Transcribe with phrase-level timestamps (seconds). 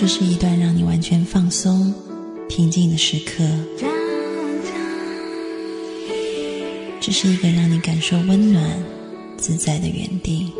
[0.00, 1.92] 这是一段让你完全放松、
[2.48, 3.44] 平静的时刻。
[6.98, 8.64] 这是一个让你感受温暖、
[9.36, 10.50] 自在的原地。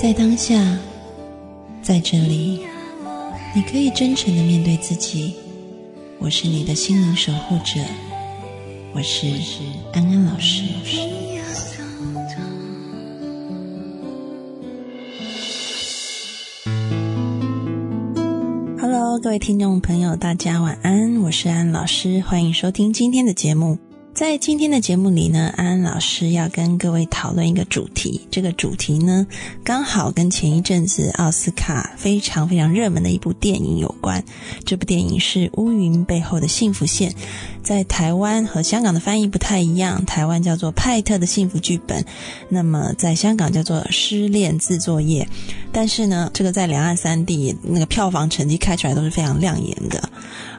[0.00, 0.78] 在当下，
[1.82, 2.60] 在这里，
[3.54, 5.34] 你可以真诚的面对自己。
[6.18, 7.78] 我是你的心灵守护者，
[8.94, 9.26] 我是
[9.92, 10.62] 安安老师。
[19.22, 23.78] 各位听众朋友，大家晚安，我是安老师，欢迎收听今天的节目。
[24.12, 28.20] 在今天的节目里呢，安老师要跟各位讨论一个主题。
[28.30, 29.26] 这个主题呢，
[29.64, 34.22] 刚好跟前一阵子奥斯卡非常非常热门的一部电影有关。
[34.64, 37.10] 这部电影是《乌云背后的幸福线》，
[37.62, 42.02] 在台湾和香港的翻译不太一样，台湾叫做《派特的幸福剧本》，
[42.48, 45.24] 那么在香港叫做《失恋自作业》。
[45.78, 50.08] 但是呢，这个在两岸三地那个票房成绩开出来都是非常亮眼的。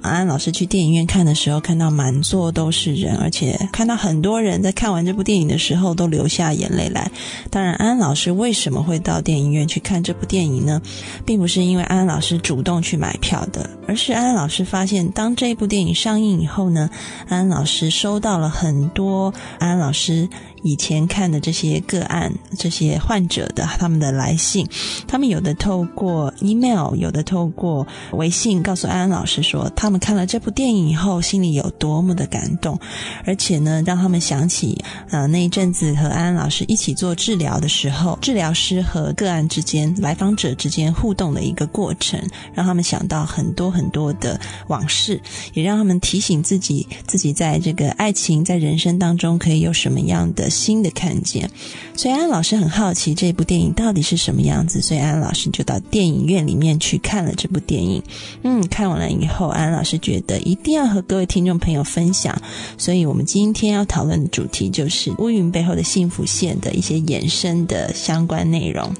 [0.02, 7.12] 安安老师去电影院看的时候，看到满座都是人，而且看到很多人在看完这部电影的时候都流下眼泪来。
[7.50, 10.82] 当然，安安老师为什么会到电影院去看这部电影呢？
[11.26, 16.90] 并不是因为安安老师主动去买票的，而是安安老师发现，当这部电影上映以后呢，
[17.28, 20.28] 安安老师收到了很多安安老师。
[20.64, 24.68] 以前看的这些个案，这些患者的他们的来信，
[25.08, 32.80] 他们有的透过 email，有的透过微信，告诉安安老师说，他们看了这部电影以后，心里有多么的感动，
[33.26, 34.78] 而且呢，让他们想起
[35.09, 42.20] 呃那一阵子和安安老师一起做治疗的时候，治疗师和个案之间、来访者之间互动的一个过程，
[42.54, 45.22] 让他们想到很多很多的往事，
[45.54, 50.50] 也让他们提醒自己，自己在这个爱情在人生当中可以有什么样的。
[50.50, 51.50] 新的看见，
[51.96, 58.02] 所以安老师很好奇这部电影到底是什么样子，所以安老师就到电影院里面去看了这部电影。
[58.44, 62.35] 嗯，看完了以后，安老师觉得一定要和各位听众朋友分享，
[62.78, 68.91] 所以我们今天要讨论的主题就是乌云背后的幸福线的一些衍生的相关内容。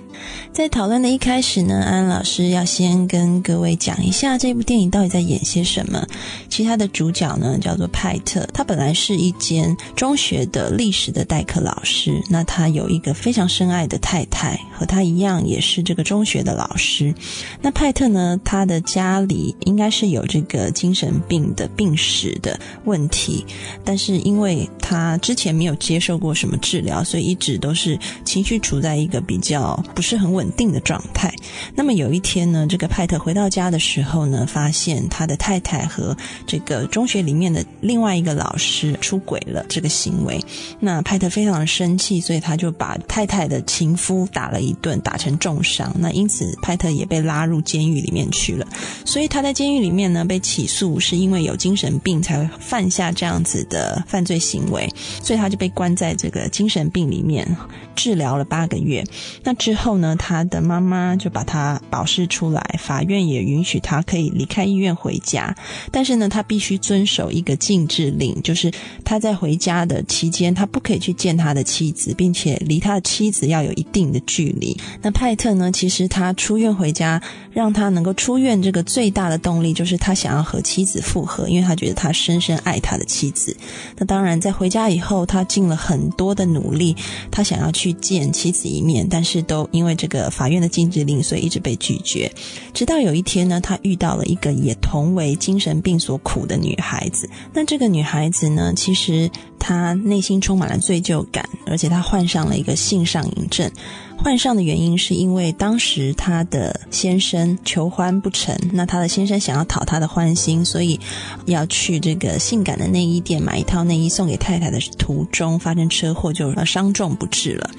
[0.52, 6.04] 在讨论的一开始呢，安老师要先跟各位讲一下这部电影到底在演些什么。
[6.50, 12.20] 其他的主角呢叫做派特，他本来是一间中学的历史的代课老师。
[12.28, 17.14] 那他有一个非常深爱的太太，和他一样也是这个中学的老师。
[17.62, 23.46] 那派特呢，他的家里应该是有这个精神病的病史的问题，
[23.86, 30.02] 但是因为他之前没有接受过什么治疗，所以一直都是情绪处在一个比较不。
[30.08, 31.34] 是很稳定的状态。
[31.76, 40.40] 那么有一天呢，这个派特回到家的时候呢，发现他的太太和这个中学里面的另外一个老师出轨了这个行为。
[40.80, 45.94] 那派特非常的生气，所以他就把太太的情夫打了一顿，打成重伤。
[46.00, 48.66] 那因此派特也被拉入监狱里面去了。
[49.04, 54.88] 所以他在监狱里面呢被起诉，是因为有精神病才犯下这样子的犯罪行为。
[55.22, 57.46] 所以他就被关在这个精神病里面
[57.94, 59.04] 治疗了八个月。
[59.44, 59.97] 那之后。
[59.98, 65.56] 呢，他的妈妈就把他保释出来，法院也允许他可以离开医院回家，
[65.92, 68.72] 但是呢，他必须遵守一个禁制令，就是
[69.04, 74.78] 他在回家的期间，他不可以去见他的妻子，并且离他的妻子要有一定的距离。
[75.02, 77.22] 那派特呢，其实他出院回家，
[77.52, 83.56] 让他能够出院，这个最大的动力就是他想要和妻子复合，因为他觉得他深深爱他的妻子。
[83.98, 86.96] 那当然，在回家以后，他尽了很多的努力，
[87.32, 92.32] 他想要去见妻子一面，但是都因为为这个法院的禁止令，所以一直被拒绝。
[92.74, 97.28] 直到有一天呢，他遇到了一个也同为精神病所苦的女孩子。
[97.54, 99.28] 那这个女孩子呢，其实
[99.58, 103.72] 她内心充满了罪疚感，而且她患上了一个性上瘾症。
[104.20, 111.00] 患上的原因是因为当时她的先生求欢不成，那她的先生想要讨她的欢心，所以
[111.46, 117.70] 要去这个性感的内衣店买一套内衣送给太太的途中发生车祸，就伤重不治了。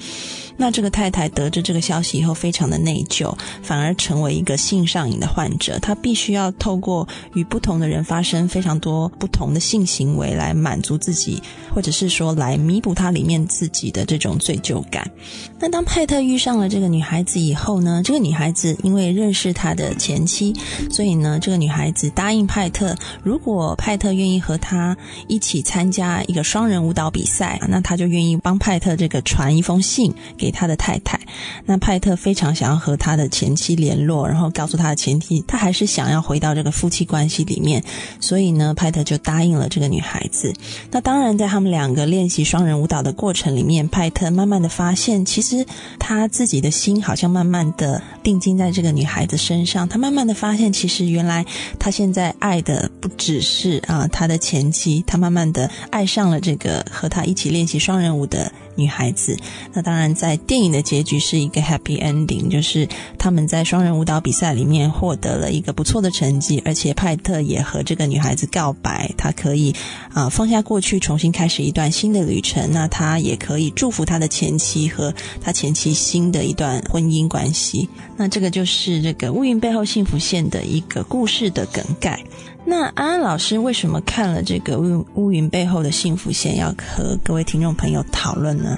[0.61, 3.33] 那这个太太得知这个消息以后，非常的内疚，
[3.63, 5.79] 反而成为一个性上瘾的患者。
[5.79, 11.41] 她必须要透过与不同的人发生非常多不同的性行为，来满足自己，
[11.73, 15.09] 或者是说来弥补她里面自己的这种罪疚感。
[15.57, 20.53] 那当派特遇上了这个女孩子以后呢，这个女孩子因为认识他的前妻，
[20.91, 24.97] 所以呢，这个女孩子答应派特，如果派特愿意和他
[25.29, 30.48] 一起参加一个双人舞蹈比赛，那她就愿意帮派特这个传一封信给。
[30.51, 31.19] 他的太太。
[31.65, 37.83] 那派特非常想要和他的前妻联络，然后告诉他的前妻，他还是想要回到这个夫妻关系里面。
[38.19, 40.53] 所以呢，派特就答应了这个女孩子。
[40.91, 45.65] 那当然，在他们两个练习双人舞蹈的过程里面，派特慢慢的发现，其实
[45.99, 49.87] 他自己的心好像慢慢的定睛在这个女孩子身上。
[49.87, 51.45] 他慢慢的发现，其实原来
[51.77, 58.51] 他现在爱的不只是啊他的前妻，他慢慢的爱上了这个和他一起练习双人舞的。
[58.79, 59.37] 女孩子，
[59.73, 62.87] 那当然在电影的结局是一个 happy ending，就是
[63.17, 69.75] 他们在双人舞蹈比赛里面获得了一个不错的成绩，而且派特也和这个女孩子告白，他可以
[70.13, 72.71] 啊放下过去，重新开始一段新的旅程。
[72.71, 77.89] 那他也可以祝福他的前妻和他前妻新的一段婚姻关系。
[78.15, 82.19] 那这个就是这个乌云背后幸福线的一个故事的梗概。
[82.69, 88.77] 那安安老师为什么看了这个乌乌云背后的幸福线，要和各位听众朋友讨论呢？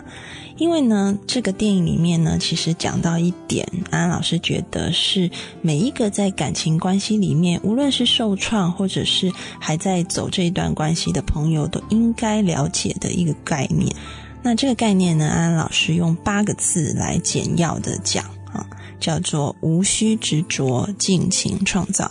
[0.56, 5.30] 因为呢，这个电影里面呢，其实讲到一点，安安老师觉得是
[5.62, 9.30] 每一个在感情关系里面，无论是受创或者是
[9.60, 13.94] 还在走这一段关系的朋友，都应该了解的一个概念。
[14.42, 18.24] 那这个概念呢，安安老师用八个字来简要的讲
[18.54, 18.66] 啊，
[19.02, 22.10] 叫做无需执着，尽情创造。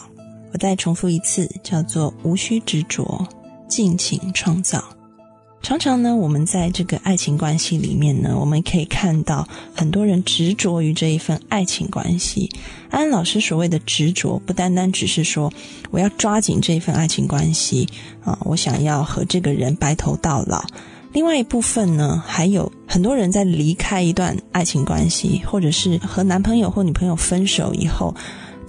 [0.53, 3.27] 我再重复一次，叫做无需执着，
[3.69, 4.83] 尽情创造。
[5.63, 12.49] 常常呢，我们在这个爱情关系里面呢，我们可以看到很多人执着于这一份爱情关系。
[12.89, 15.53] 安老师所谓的执着，不单单只是说
[15.91, 17.87] 我要抓紧这一份爱情关系
[18.25, 20.65] 啊，我想要和这个人白头到老。
[21.13, 28.15] 另外一部分呢，还有很多人在离开一段爱情关系，或者是和男朋友或女朋友分手以后。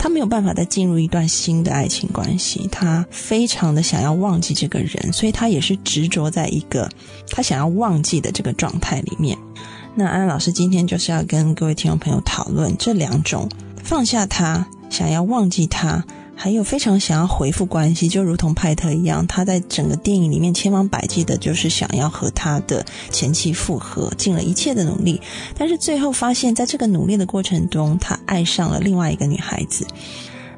[0.03, 6.89] 他没有办法再进入一段新的爱情关系，他非常的想要忘记这个人，所以他也是执着在一个
[7.29, 9.37] 他想要忘记的这个状态里面。
[9.93, 13.47] 那安安老师今天就是要跟各位听众朋友讨论这两种
[13.83, 16.03] 放下他，想要忘记他。
[16.43, 25.21] 还有非常想要回复关系，就如同派特一样，他在整个电影里面千方百计的，就是想要和他的前妻复合，尽了一切的努力，
[25.55, 29.85] 但是最后发现，在这个努力的过程中，他爱上了另外一个女孩子。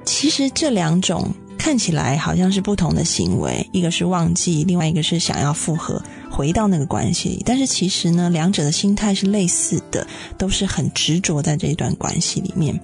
[0.06, 1.34] 其实这两种
[1.64, 6.04] 看起来好像是不同的行为，一个是忘记，另外一个是想要复合。
[6.30, 10.06] 回到那个关系，但是其实呢，两者的心态是类似的，
[10.38, 12.78] 都是很执着在这一段关系里面。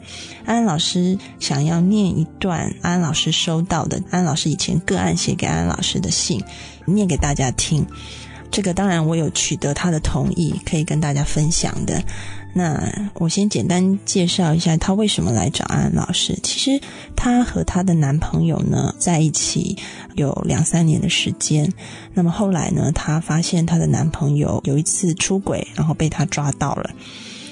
[0.45, 6.41] 安安老师想要念一段安安老师收到的安安老师以前个案写给安安老师的信，
[6.85, 7.85] 念给大家听。
[8.49, 12.01] 这个当然我有取得他的同意，可以跟大家分享的。
[12.53, 16.37] 那我先简单介绍一下她为什么来找安安老师。
[16.41, 16.81] 其实
[17.15, 19.77] 她和她的男朋友呢在一起
[20.15, 21.71] 有两三年的时间。
[22.13, 26.89] 那么后来呢，她发现她的男朋友有一次出轨，然后被她抓到了。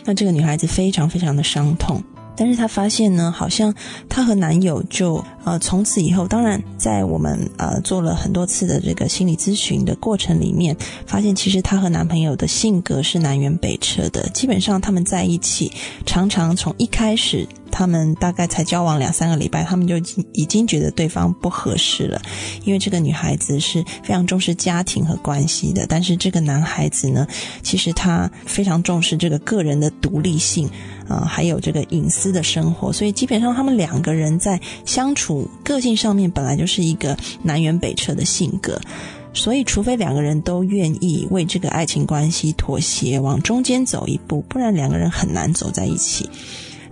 [0.04, 2.04] 那这个女孩子非常非常的伤痛。
[2.38, 3.74] 但是她发现呢，好像
[4.08, 14.30] 她和男友就呃从此以后，当然在我们呃做了很多次的这个心理咨询的过程里面，发现其实她和男朋友的性格是南辕北辙的。
[14.30, 15.72] 基本上他们在一起，
[16.06, 17.48] 常常从一开始。
[17.72, 22.22] 他们大概才交往两三个礼拜，他们就已经已经觉得对方不合适了，
[22.64, 27.28] 因为这个女孩子是非常重视家庭和关系的，但是这个男孩子呢，
[27.64, 30.70] 其实他非常重视这个个人的独立性
[31.08, 38.80] 啊，还有这个隐私的生活，所以基本上他们两个人在相处个性上面本来就是一个南辕北辙的性格，
[39.34, 46.30] 所以除非两个人都愿意为这个爱情关系妥协，往中间走一步，不然两个人很难走在一起。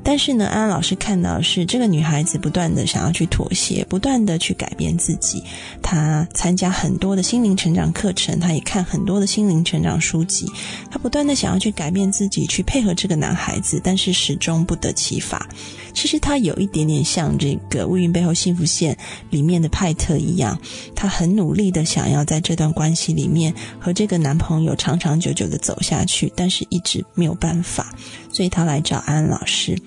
[0.07, 5.43] 但是呢，安安老师看到是这个女孩子不断的想要去妥协，不断的去改变自己。
[5.81, 10.45] 她参加很多的心灵成长课程，她也看很多的心灵成长书籍。
[10.91, 15.49] 她不断的想要去改变自己，去配合这个男孩子，但是始终不得其法。
[15.91, 18.93] 其实她有一点点像这个《乌云背后幸福线》
[19.31, 20.55] 里面的派特一样，
[20.93, 27.95] 她很努力的想要在这段关系里面和这个男朋友长长久久的走下去，但是一直没有办法，
[28.35, 29.79] 所以他来找安安老师。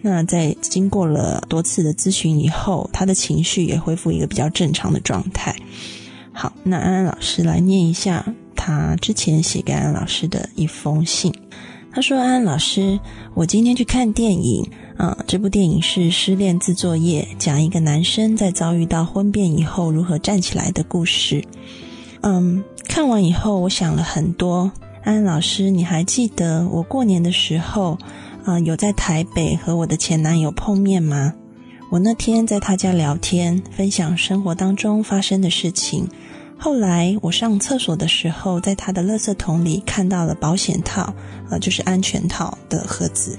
[0.00, 5.54] 那在经过了多次的咨询以后，他的情绪也恢复一个比较正常的状态。
[6.32, 8.24] 好，那安安老师来念一下
[8.56, 11.30] 他之前写给安安老师的一封信。
[11.92, 12.98] 他说：“安安老师，
[13.34, 14.66] 我今天去看电影，
[14.96, 21.44] 啊，这部电影是《失恋自作业》，讲一个男生在遭遇到婚变以后如何站起来的故事。
[22.22, 24.72] 嗯，看完以后，我想了很多。
[25.02, 27.98] 安安老师，你还记得我过年的时候？”
[28.44, 31.34] 啊，有在台北和我的前男友碰面吗？
[31.90, 36.08] 我那天在他家聊天，分享生活当中发生的事情。
[36.56, 41.12] 后来我上厕所的时候，在他的垃圾桶里看到了保险套，
[41.50, 43.36] 呃，就是安全套的盒子，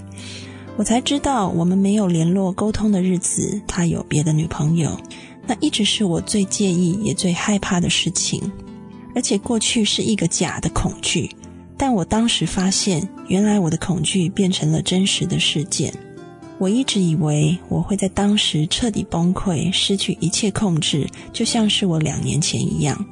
[0.77, 4.95] 我才知道我们没有联络沟通的日子，他有别的女朋友。
[5.47, 8.51] 那一直是我最介意也最害怕的事情，
[9.15, 11.29] 而且过去是一个假的恐惧，
[11.81, 15.91] 但我当时发现，原来我的恐惧变成了真实的事件。
[16.59, 23.03] 我一直以为我会在当时彻底崩溃，失去一切控制，就像是我两年前一样。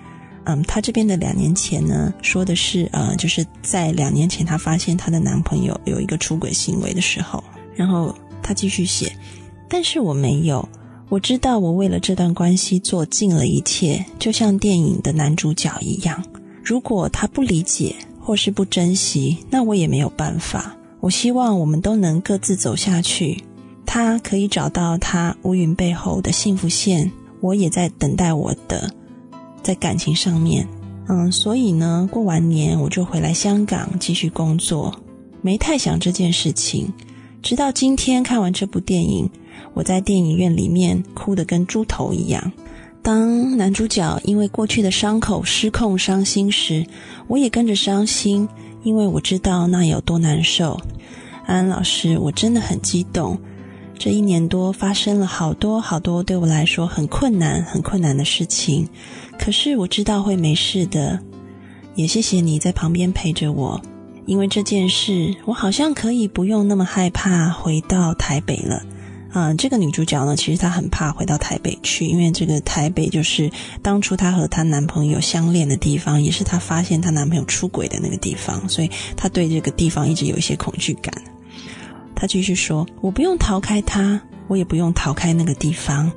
[0.44, 9.12] 嗯，他这边的两年前呢，说的是呃，就是在两年前，她发现她的男朋友有一个出轨行为的时候，然后她继续写，
[9.68, 10.70] 但是我没有。
[11.10, 16.24] 我知道我为了这段关系做尽了一切，就像电影的男主角一样。
[16.64, 17.96] 如果他不理解
[18.30, 20.78] 或是不珍惜，那我也没有办法。
[21.00, 23.44] 我希望我们都能各自走下去。
[23.88, 28.88] 他可以找到他乌云背后的幸福线，我也在等待我的，
[29.64, 30.68] 在感情上面，
[31.08, 34.96] 嗯，所以呢，过完年我就回来香港继续工作，
[35.42, 36.94] 没太想这件事情。
[37.42, 39.28] 直到今天看完这部电影。
[39.74, 42.52] 我在电影院里面哭得跟猪头一样。
[43.02, 46.86] 当男主角因为过去的伤口失控伤心时，
[47.28, 48.48] 我也跟着伤心，
[48.84, 50.80] 因为我知道那有多难受。
[51.46, 53.40] 安安老师，我真的很激动。
[53.98, 58.88] 这一年多发生了好多好多对我来说很困难、很困难的事情，
[59.38, 61.20] 可是我知道会没事的。
[61.96, 63.82] 也谢谢你在旁边陪着我，
[64.26, 68.84] 因为这件事，我好像可以不用那么害怕回到台北了。
[69.32, 81.14] 啊，这个女主角呢，其实她很怕回到台北去，因为这个台北就是当初她和她男朋友相恋的地方，也是她发现她男朋友出轨的那个地方，所以她对这个地方一直有一些恐惧感。
[82.16, 86.12] 她继续说：“我不用逃开他，我也不用逃开那个地方。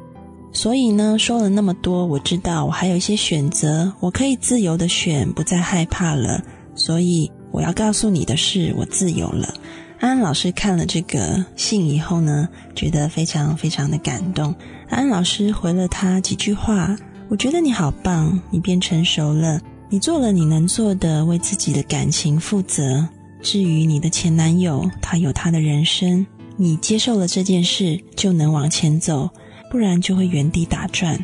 [0.50, 6.42] 所以呢，说了那么多，我知道我还有一些选择，我可以自由的选，不再害怕了。
[6.75, 9.54] 所以我要告诉你的是，我自由了。”
[10.02, 14.52] 安老师看了这个信以后呢，觉得非常非常的感动。
[14.88, 16.97] 安老师回了他几句话，
[17.28, 23.09] 我觉得你好棒，你变成熟了，你做了你能做的，为自己的感情负责。
[23.42, 29.30] 至于你的前男友，他有他的人生，你接受了这件事，就能往前走，
[29.71, 31.16] 不然就会原地打转。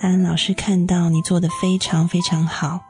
[0.00, 2.80] 安老师看到你做的非常非常好。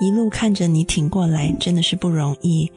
[0.00, 2.70] 一路看着你挺过来，真的是不容易。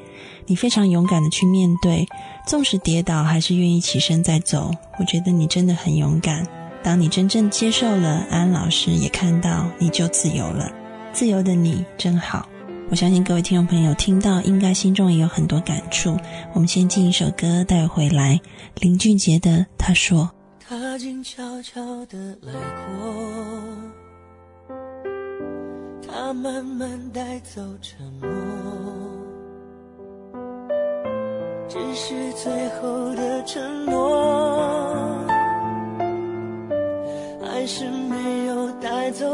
[0.46, 2.06] 你非常勇敢的去面对，
[2.46, 4.72] 纵使跌倒，还是愿意起身再走。
[5.00, 6.46] 我觉得你真的很勇敢。
[6.84, 10.70] 当你真正接受了，安老师也看到，你就自由了。
[11.14, 12.46] 自由的你真好。
[12.90, 16.18] 我相信各位听众朋友听到，应该心中也有很多感触。
[16.52, 18.40] 我们先进一首歌带回来，
[18.82, 20.24] 林俊杰的《他说》。
[20.68, 24.03] 他静悄悄的来过。
[26.34, 28.30] 慢慢带走沉默，
[31.70, 35.16] 只是最后的承诺，
[37.42, 39.26] 还是没有带走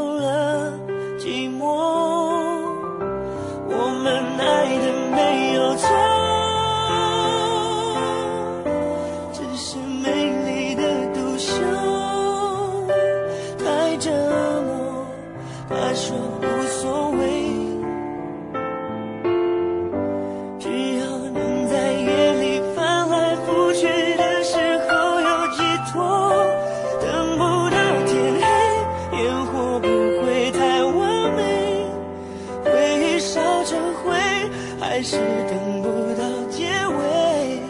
[34.99, 35.87] 还是等不
[36.19, 37.61] 到结尾。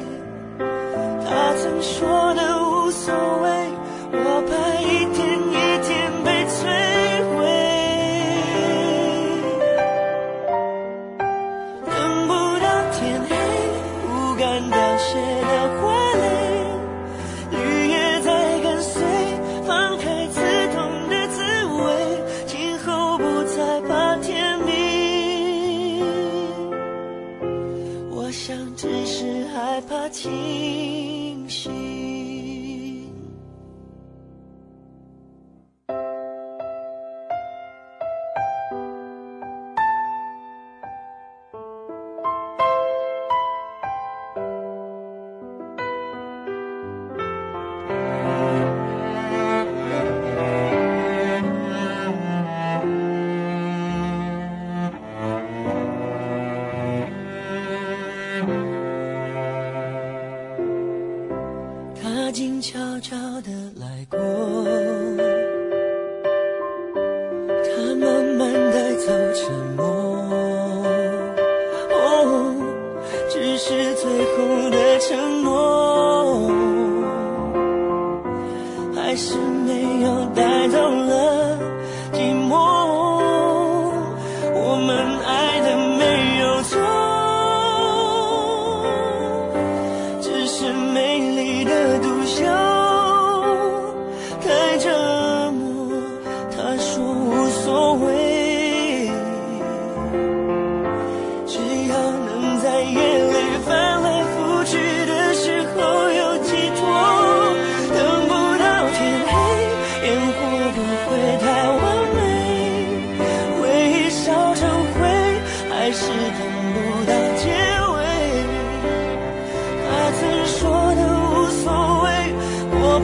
[1.23, 2.48] 他曾说的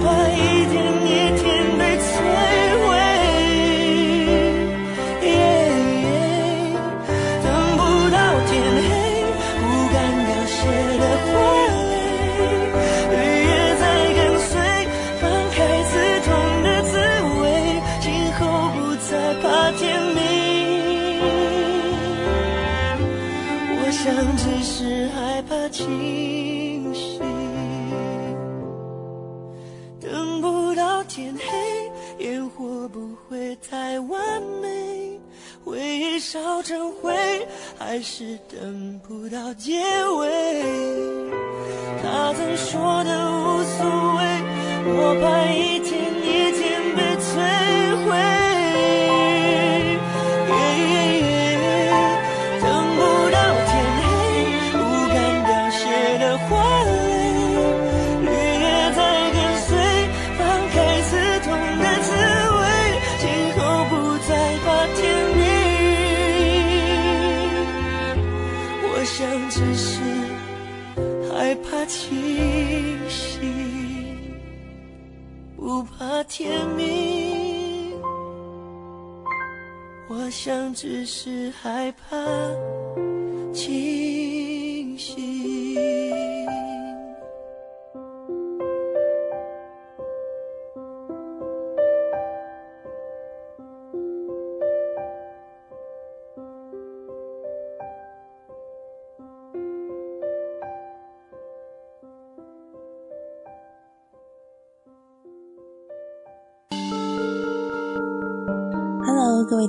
[0.07, 0.44] 我
[36.65, 37.13] 成灰，
[37.77, 39.79] 还是等不到结
[40.17, 40.63] 尾。
[42.01, 43.85] 他曾说的无所
[44.17, 44.23] 谓，
[44.83, 45.74] 我怕一
[80.75, 82.17] 只是害怕。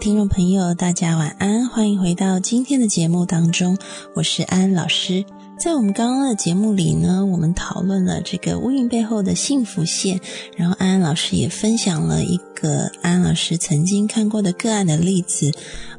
[0.07, 3.77] 听众朋友，大家晚安，欢迎回到今天的节目当中，
[4.14, 5.25] 我是安安老师。
[5.59, 10.21] 在我们刚刚的节目里呢，我们讨论了这个乌云背后的幸福线，
[10.57, 15.51] 然后安安老师也分享了一个安安老师曾经看过的个案的例子。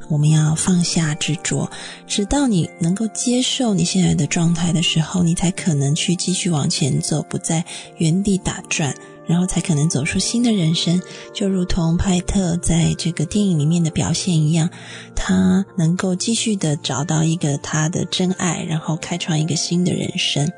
[0.08, 1.70] 我们要放下执着，
[2.06, 7.62] 直到你能够接受你现在的状态的时候，你才可能去继续往前走，不在
[7.98, 8.94] 原地打转。
[9.28, 11.00] 然后才可能走出新的人生，
[11.34, 14.70] 就如同派特在这个电影里面的表现一样，
[15.14, 20.50] 他能够继续的找到一个他的真爱，然后开创一个新的人生。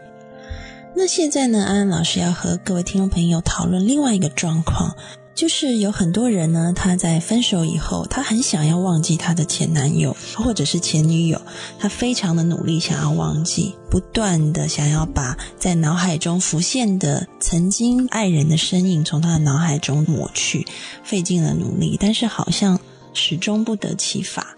[0.94, 4.94] 那现在呢，安安老师要和各位听众朋友讨论另外一个状况，
[5.34, 11.40] 就是有很多人呢，他在分手以后，他很想要忘记他的前男友或者是前女友，
[11.78, 20.66] 他非常的努力想要忘记，不断的想要把在脑海中浮现的曾经爱人的身影从他的脑海中抹去，
[21.02, 22.78] 费尽了努力，但是好像
[23.14, 24.54] 始终不得其法。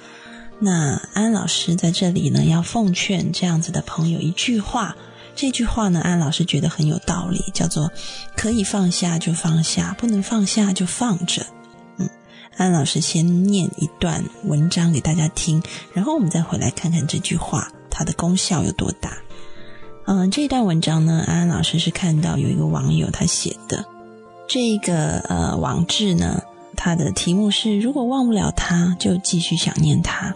[0.58, 4.96] 那安老师在这里呢，要奉劝这样子的朋友一句话。
[5.34, 7.90] 这句话呢，安老师觉得很有道理，叫做
[8.36, 11.44] “可以放下就放下，不能放下就放着”。
[11.98, 12.08] 嗯，
[12.56, 15.62] 安老师先念一段文章给大家听，
[15.94, 19.18] 然后我们再回来看看这句话它的功效有多大。
[20.04, 23.84] 嗯，这段文章呢，安安老师是看到有一个网友他写的，
[24.48, 26.42] 这个呃网志呢，
[26.76, 30.34] 它的题目是“如果忘不了他，就继续想念他”。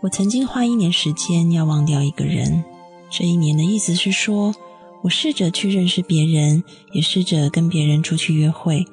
[0.00, 2.64] 我曾经花一年时间要忘掉一个人。
[3.10, 4.54] 这一年的意思是说，
[5.02, 8.84] 我试着去认识别人，也试着跟别人出去约会，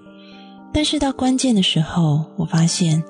[0.74, 3.04] 但是到关键的时候，我发现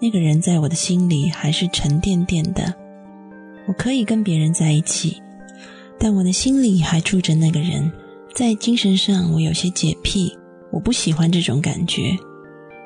[0.00, 2.74] 那个人在我的心里还是沉甸甸的。
[3.66, 5.20] 我可以跟别人在一起，
[5.98, 7.92] 但我的心里还住着那个人。
[8.34, 10.36] 在精神上，我有些洁癖，
[10.72, 12.16] 我不喜欢这种感觉。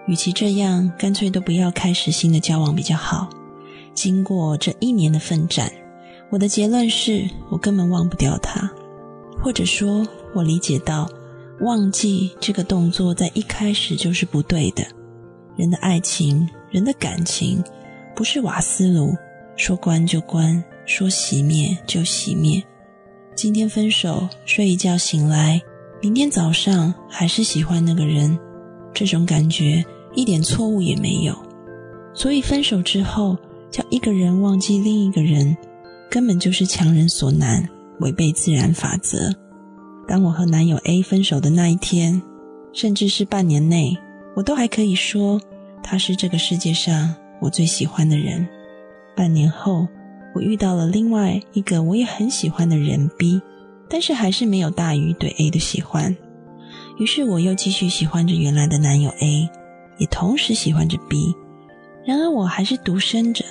[0.07, 3.29] 与其这样，干脆都不要开始新的交往比较好。
[3.95, 5.73] 经过这一年的奋战。
[6.31, 8.71] 我的结论是我根本忘不掉他，
[9.43, 11.09] 或者说，我理解到
[11.61, 14.85] 忘记这个动作在一开始就是不对的。
[15.57, 17.65] 人的爱情，人的感情，
[18.15, 19.15] 不是瓦斯炉，
[19.57, 22.63] 说关就关，说熄灭就熄灭。
[23.35, 25.61] 今天分手，睡一觉醒来，
[26.03, 28.39] 明天早上还是喜欢那个人，
[28.93, 29.83] 这种感觉
[30.15, 31.35] 一点错误也没有。
[32.13, 33.37] 所以分手之后，
[33.71, 35.57] 叫一个人忘记另一个人，
[36.11, 37.69] 根本就是强人所难，
[38.01, 39.35] 违背自然法则。
[40.07, 42.21] 当我和男友 A 分手的那一天，
[42.73, 43.97] 甚至是半年内，
[44.35, 45.41] 我都还可以说
[45.83, 48.47] 他是这个世界上我最喜欢的人。
[49.15, 49.87] 半年后，
[50.35, 53.41] 我遇到了另外一个我也很喜欢的人 B，
[53.89, 56.17] 但是还是没有大于对 A 的喜欢。
[56.99, 59.49] 于是我又继续喜欢着原来的男友 A，
[59.99, 61.35] 也同时喜欢着 B。
[62.07, 63.45] 然而我还是独身着。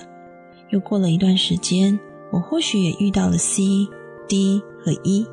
[0.69, 1.97] 又过了一段时间，
[2.37, 3.63] 我或许也遇到了 C、
[4.27, 5.25] D 和 E。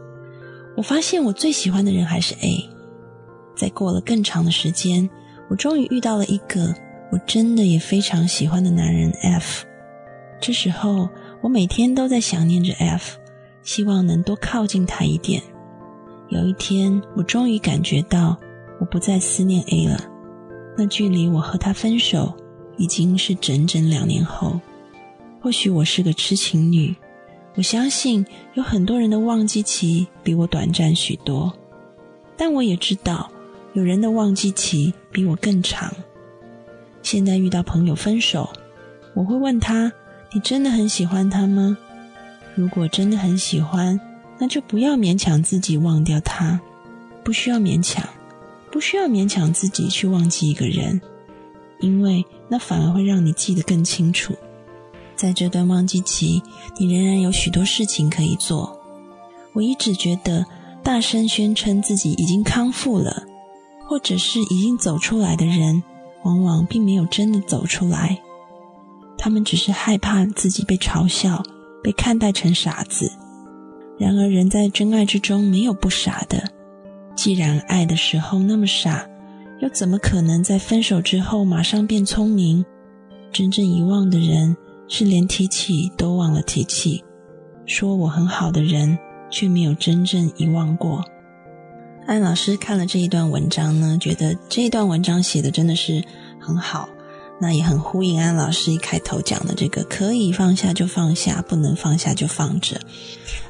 [0.75, 2.67] 我发现我最喜欢的人还是 A。
[3.55, 5.09] 再过了更长的时间，
[5.51, 6.75] 我终于遇到了一个
[7.13, 9.67] 我真的也非常喜欢的男人 F。
[10.41, 11.07] 这时候，
[11.43, 13.19] 我每天都在想念着 F，
[13.63, 15.43] 希望能多靠近他一点。
[16.31, 18.35] 有一天，我终于感觉到
[18.81, 20.01] 我不再思念 A 了。
[20.75, 22.35] 那距离我和他分手
[22.79, 24.59] 已经是整整两年后。
[25.45, 26.97] 或许我是个痴情女。
[27.55, 31.53] 我相信有很多人的忘记期比我短暂许多，
[32.35, 33.31] 但我也知道
[33.75, 35.93] 有人的忘记期比我更长。
[37.03, 38.49] 现在遇到朋友分手，
[39.13, 39.93] 我会问他
[40.33, 41.77] ：“你真的很喜欢他吗？”
[42.57, 44.01] 如果真的很喜欢，
[44.39, 46.59] 那就不要勉强自己忘掉他，
[47.23, 48.03] 不需要勉强，
[48.71, 50.99] 不需要勉强自己去忘记一个人，
[51.81, 54.35] 因为那反而会让你记得更清楚。
[55.25, 56.43] 在这段忘记期，
[56.77, 58.79] 你仍然有许多事情可以做。
[59.55, 60.45] 我一直觉得，
[60.83, 63.25] 大声宣称自己已经康复了，
[63.89, 65.83] 或者是已经走出来的人，
[66.25, 68.19] 往往并没有真的走出来。
[69.17, 71.43] 他们只是害怕自己被嘲笑，
[71.83, 73.11] 被看待成傻子。
[73.99, 76.53] 然而，人在真爱之中没有不傻的。
[77.17, 79.09] 既然爱的时候那么傻，
[79.63, 82.63] 又怎么可能在分手之后马上变聪明？
[83.33, 84.55] 真正遗忘的人。
[84.89, 87.03] 是连提起都忘了提起，
[87.67, 88.99] 说我很好的人，
[89.31, 91.05] 却没有真正遗忘过。
[92.07, 96.05] 安老师看了这一段文章呢，觉得这一段文章写的真的是
[96.39, 96.89] 很好。
[97.41, 102.81] 那也很呼应安老师一开头讲的这个，可以放下就放下，不能放下就放着。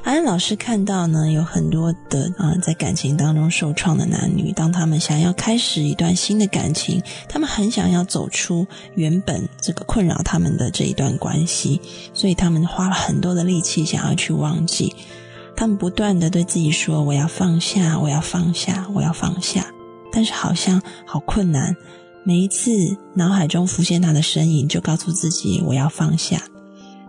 [0.03, 11.79] 安老师看到呢，有很多的啊，在感情当中受创的男女，当他们想要开始一段新的感情，他们很想要走出原本这个困扰他们的这一段关系，
[12.13, 14.95] 所以他们花了很多的力气想要去忘记。
[15.55, 19.65] 他们不断的对自己说：“我要放下，我要放下，我要放下。”
[20.11, 21.75] 但是好像好困难。
[22.27, 22.71] 每一次
[23.13, 26.41] 脑海中浮现他的身影，就告诉自己我要放下。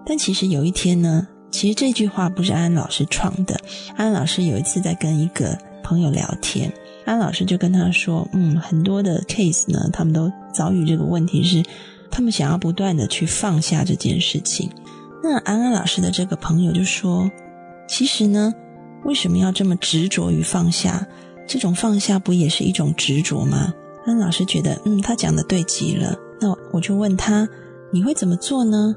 [0.05, 3.59] 但其实有一天呢，其实这句话不是安安老师创的。
[3.97, 6.71] 安安老师有一次在跟一个朋友聊天，
[7.07, 11.63] 安安老师就跟他说：“嗯，很多的 case 呢，他们都遭遇这个问题，是
[12.11, 14.71] 他们想要不断的去放下这件事情。”
[15.25, 17.31] 那安安老师的这个朋友就说
[17.89, 18.53] ：“其实呢，
[19.07, 21.09] 为什么要这么执着于放下？
[21.49, 23.73] 这种放下不也是一种执着吗？”
[24.07, 26.17] 安老师觉得，嗯，他讲的对极了。
[26.41, 27.49] 那我就问他，
[27.93, 28.95] 你会怎么做呢？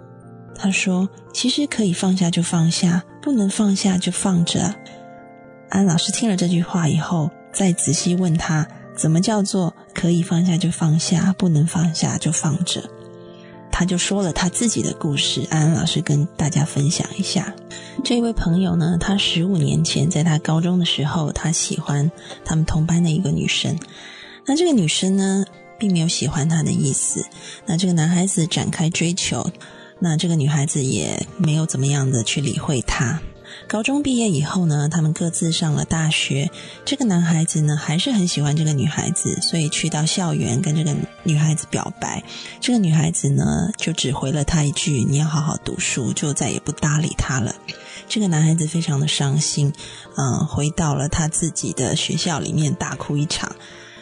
[0.55, 4.75] 他说，其实可以放下就放下，不能放下就放着。
[5.69, 12.83] 安老师听了这句话以后，再仔细问他，怎么叫做可以放下就放下，不能放下就放着？
[13.71, 15.47] 他就说了他自己的故事。
[15.49, 17.53] 安老师跟大家分享一下，
[18.03, 22.11] 这位朋友呢，他十五年前在他高中的时候，他喜欢
[22.43, 23.75] 他们同班的一个女生。
[24.49, 25.45] 那这个女生呢，
[25.77, 27.23] 并没有喜欢他的意思。
[27.67, 29.47] 那这个男孩子展开追求，
[29.99, 33.21] 那这个女孩子也没有怎么样的去理会他。
[33.67, 36.49] 高中毕业以后呢，他们各自上了大学。
[36.83, 42.23] 这个男孩子呢，还是很喜欢这个女孩子，所以去到校园跟这个女孩子表白。
[42.59, 47.53] 这个女孩子呢，就只回了他一句：“你要好好读书”，就再也不搭理他了。
[48.07, 49.71] 这个男孩子非常的伤心，
[50.17, 53.55] 嗯，回到了他自己的学校里面大哭一场。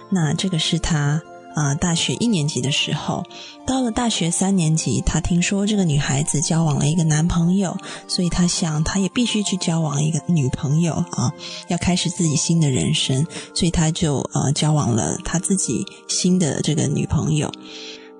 [0.09, 1.21] 那这个是他
[1.55, 3.23] 啊，大学一年级的时候，
[3.65, 7.75] 到了大学三年级，他听说这个女孩子交往了一个男朋友，
[8.07, 11.33] 所以他想，他也必须去交往一个女朋友啊，
[11.67, 17.51] 要开始自己新的人生，所以他就呃交往了他自己新的这个女朋友。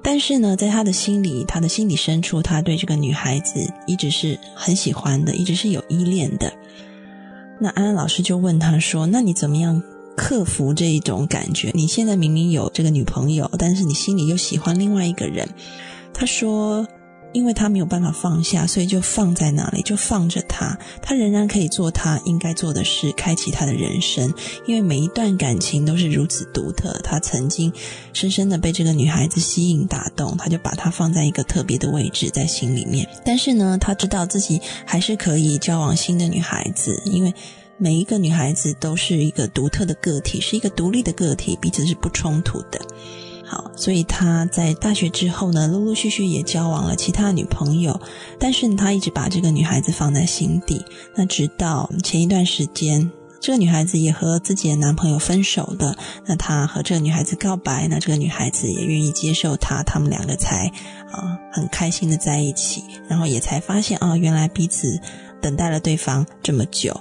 [0.04, 6.52] 但是呢，在他的心里，他的心理深处，他对这个女孩子一直是很喜欢的，一直是有依恋的。
[7.60, 9.82] 那安安老师就问他说：“那你怎么样？”
[10.18, 15.48] 克服这一种感觉，你现在明明有这个女朋友，但是你心里又喜欢另外一个人。
[16.12, 16.86] 他说
[17.34, 20.76] ：“因为他没有办法放下，所以就放在那里，就放着他。
[21.04, 24.34] 他仍然可以做他应该做的事，开启他的人生。
[24.66, 27.72] 因为每一段感情都是如此独特，他曾经
[28.12, 33.08] 深深的被这个女孩子吸引、打动，他就把她放在一个特别的位置在心里面。
[33.24, 37.32] 但是呢，他知道自己还是可以交往新的女孩子，因为
[37.78, 42.80] 每一个女孩子都是一个独特的个体，是一个独立的个体，彼此是不冲突的。
[43.46, 48.02] 好，所以他在大学之后呢，陆陆续续也交往了其他女朋友，
[48.40, 50.84] 但是他一直把这个女孩子放在心底。
[51.16, 53.10] 那直到前一段时间，
[53.40, 60.66] 这个女孩子也和自己的男朋友分手了，那他和这个女孩子告白，那这个女孩子也愿意接受他，他们两个才
[61.12, 65.00] 啊很开心的在一起，然后也才发现啊，原来彼此
[65.40, 67.00] 等待了对方这么久。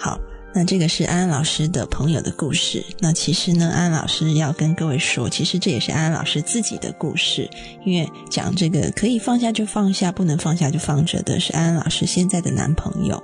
[0.00, 0.18] 好。
[0.52, 2.84] 那这个是安安老师的朋友的故事。
[2.98, 7.48] 那其实呢，安安老师要跟各位说，其实这也是安安老师自己的故事。
[7.84, 13.22] 因为讲这个可以放下就放下，不能放下就放着的是安安老师现在的男朋友。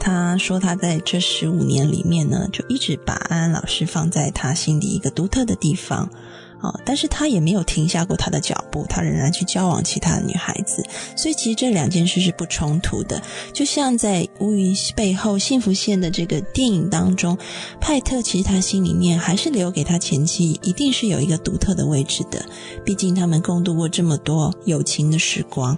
[0.00, 6.08] 他说他在这十五年里面呢，就一直把安安老师放在他心里一个独特的地方。
[6.62, 6.72] 啊！
[6.86, 10.82] 但是他也没有停下过他的脚步，他仍然去交往其他的女孩子，
[11.16, 13.20] 所以其实这两件事是不冲突的。
[13.52, 17.36] 就像在《乌云背后幸福线》的这个电影当中，
[17.80, 22.44] 派特其实他心里面还是留给他前妻，一定是有一个独特的位置的。
[22.84, 25.76] 毕竟他们共度过这么多友情的时光。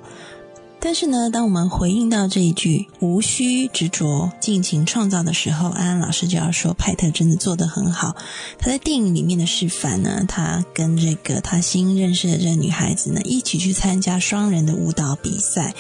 [0.85, 8.15] 但是呢，当我们回应到这一句“无需执着，尽情创造”的时候，安安老师就要说，派特真的做得很好。
[8.59, 15.75] 他在电影里面的示范呢，他跟这个他新认识的这个女孩子呢，一起去参加双人的舞蹈比赛。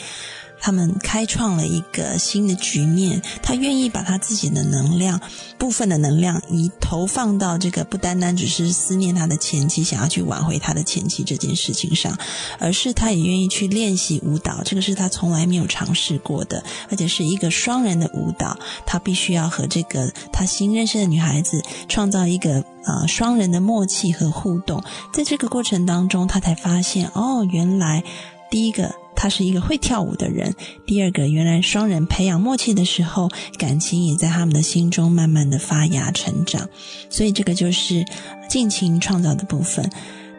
[0.64, 5.20] 他们开创了一个新的局面，他愿意把他自己的能量
[5.59, 12.16] 部分的能量，以投放到这个不单单只是思念他的前妻，想要去挽回他的前妻这件事情上，
[12.59, 28.03] 而是他也愿意去练习舞蹈，这个是他从来没有尝试过的，而且是一个双人的舞蹈，他必须要和这个他新认识的女孩子创造一个呃双人的默契和互动，在这个过程当中，他才发现哦，原来
[28.50, 28.94] 第一个。
[29.24, 30.54] 他是一个会跳舞的人。
[30.84, 36.68] 第二个，原来双人培养默契的时候，感情也在他们的心中慢慢的发芽成长。
[37.08, 38.04] 所以这个就是
[38.50, 39.90] 尽情创造的部分。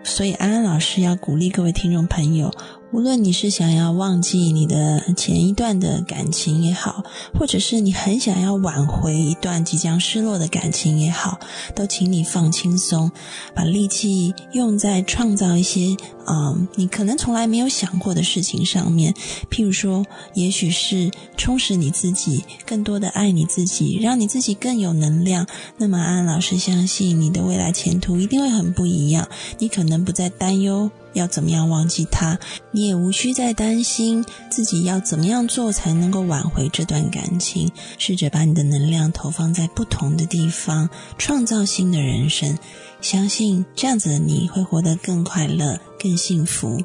[0.04, 2.54] 所以安安老师要鼓励各位听众朋友。
[2.92, 7.04] 无论你是想要忘记你的前一段的感情也好，
[7.38, 11.38] 或者是你很想要挽回一段即将失落的感情也好，
[11.76, 13.12] 都请你放轻松，
[13.54, 19.14] 把力气用在创造一些嗯你可能从来没有想过的事情上面。
[19.50, 25.46] 譬如说，也许是充实你自己，更多的爱你自己，让你自己更有能量。
[25.78, 29.28] 那么安安老师相信你的未来前途一定会很不一样，
[29.60, 30.90] 你可能不再担忧。
[31.16, 32.38] 要怎么样忘记他？
[32.72, 37.72] 你也无需再担心自己要怎么样做才能够挽回这段感情。
[37.98, 42.58] 试着把你的能量投放在不同的地方，创造新的人生。
[43.02, 46.84] 相信这样子的你会活得更快乐、更幸福。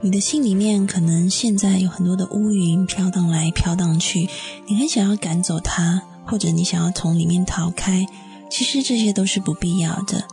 [0.00, 4.28] 你的心里面可能现在有很多的乌云飘荡来飘荡去，
[4.68, 8.06] 你很想要赶走它，或者你想要从里面逃开。
[8.50, 10.24] 其实这些都是不必要的。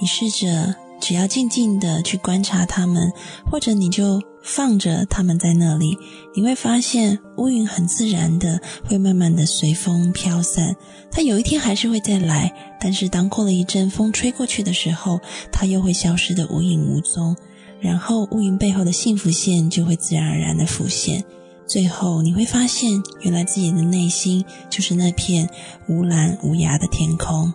[0.00, 0.76] 你试着。
[1.00, 3.10] 只要静静的去观察他们，
[3.50, 5.96] 或者你就放着他们在那里，
[6.34, 10.76] 你会发现乌云很自然的会慢慢的随风飘散。
[11.10, 15.18] 它有一天还是会再来，但是当过了一阵风吹过去的时候，
[15.50, 17.34] 它又会消失的无影无踪。
[17.80, 21.24] 然后乌云背后的幸福线就会自然而然的浮现。
[21.66, 25.48] 最后你会发现，原来自己的内心就是那片
[25.88, 27.52] 无蓝无涯的天空。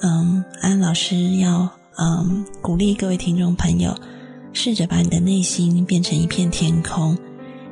[0.00, 1.81] 嗯，安老师要。
[1.98, 3.94] 嗯，鼓励各位听众朋友，
[4.52, 7.16] 试着把你的内心变成一片天空。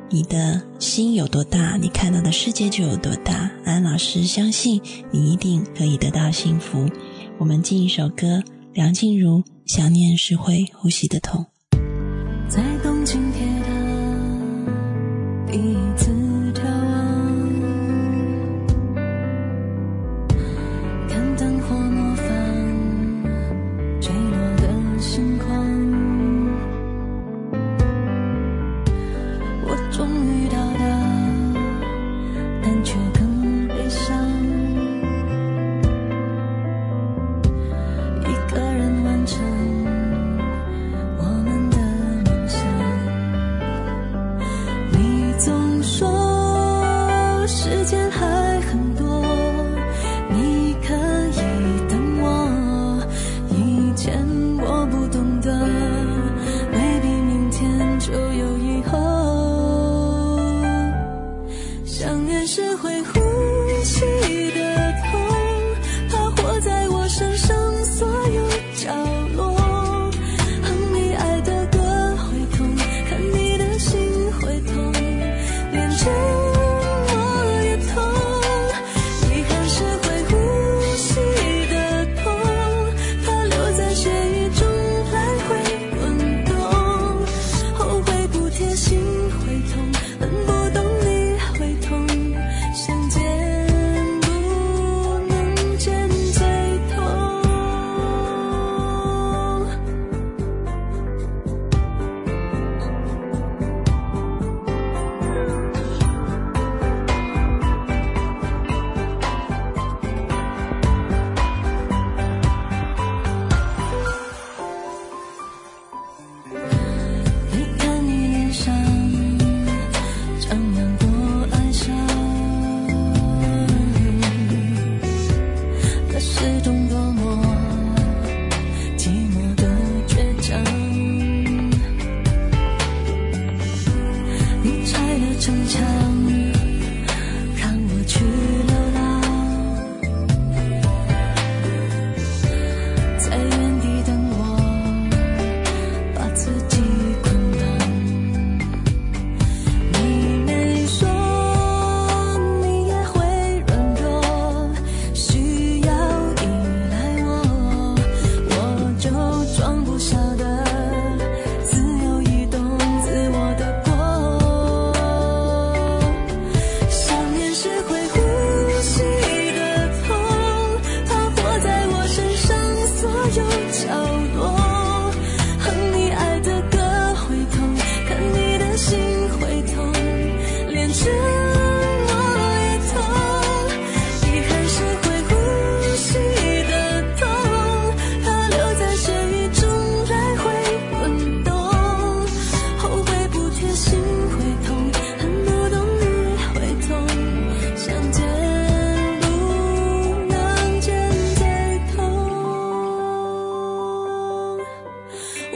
[0.09, 3.49] 你的心有多大，你看到的世界就有多大。
[3.63, 6.85] 安老师相信你一定可以得到幸福。
[7.37, 11.45] 我们进一首歌，梁静茹《想念是会呼吸的痛》。
[12.47, 13.71] 在东京铁塔
[15.49, 16.10] 第一次。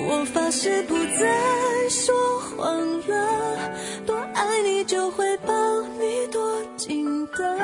[0.08, 3.72] 我发誓不再说谎了，
[4.06, 5.54] 多爱你就会抱
[6.00, 7.58] 你多紧的。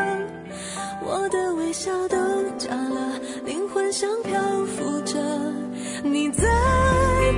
[1.03, 2.17] 我的微笑都
[2.57, 5.19] 假了，灵魂像漂浮着，
[6.03, 6.43] 你在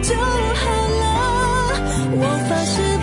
[0.02, 1.74] 就好了。
[2.16, 3.03] 我发誓。